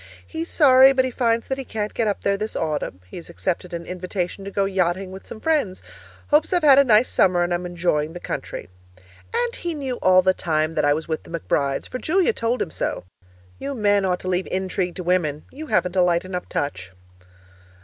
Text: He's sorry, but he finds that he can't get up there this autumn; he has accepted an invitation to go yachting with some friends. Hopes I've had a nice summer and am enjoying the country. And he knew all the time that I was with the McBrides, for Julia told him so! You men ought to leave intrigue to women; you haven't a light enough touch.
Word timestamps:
He's 0.25 0.49
sorry, 0.49 0.93
but 0.93 1.05
he 1.05 1.11
finds 1.11 1.47
that 1.47 1.59
he 1.59 1.63
can't 1.63 1.93
get 1.93 2.07
up 2.07 2.23
there 2.23 2.35
this 2.35 2.55
autumn; 2.55 3.01
he 3.05 3.17
has 3.17 3.29
accepted 3.29 3.71
an 3.71 3.85
invitation 3.85 4.43
to 4.43 4.49
go 4.49 4.65
yachting 4.65 5.11
with 5.11 5.27
some 5.27 5.39
friends. 5.39 5.83
Hopes 6.29 6.51
I've 6.51 6.63
had 6.63 6.79
a 6.79 6.83
nice 6.83 7.07
summer 7.07 7.43
and 7.43 7.53
am 7.53 7.67
enjoying 7.67 8.13
the 8.13 8.19
country. 8.19 8.67
And 9.31 9.55
he 9.57 9.75
knew 9.75 9.97
all 9.97 10.23
the 10.23 10.33
time 10.33 10.73
that 10.73 10.85
I 10.85 10.93
was 10.95 11.07
with 11.07 11.21
the 11.21 11.29
McBrides, 11.39 11.87
for 11.87 11.99
Julia 11.99 12.33
told 12.33 12.63
him 12.63 12.71
so! 12.71 13.03
You 13.59 13.75
men 13.75 14.03
ought 14.03 14.19
to 14.21 14.27
leave 14.27 14.47
intrigue 14.47 14.95
to 14.95 15.03
women; 15.03 15.45
you 15.51 15.67
haven't 15.67 15.95
a 15.95 16.01
light 16.01 16.25
enough 16.25 16.49
touch. 16.49 16.93